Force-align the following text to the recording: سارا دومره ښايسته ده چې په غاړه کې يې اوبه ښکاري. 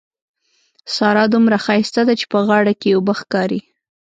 سارا 0.95 1.23
دومره 1.33 1.57
ښايسته 1.65 2.01
ده 2.07 2.13
چې 2.19 2.25
په 2.31 2.39
غاړه 2.47 2.73
کې 2.79 2.87
يې 2.89 2.95
اوبه 2.97 3.13
ښکاري. 3.19 3.61